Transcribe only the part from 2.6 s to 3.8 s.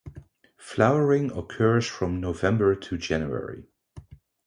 to January.